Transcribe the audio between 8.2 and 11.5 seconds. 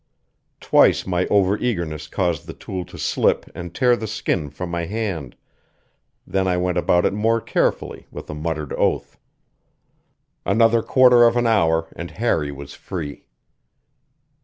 a muttered oath. Another quarter of an